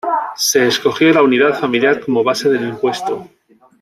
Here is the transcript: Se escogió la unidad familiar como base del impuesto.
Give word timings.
Se 0.35 0.65
escogió 0.65 1.13
la 1.13 1.21
unidad 1.21 1.59
familiar 1.59 2.03
como 2.03 2.23
base 2.23 2.49
del 2.49 2.67
impuesto. 2.69 3.29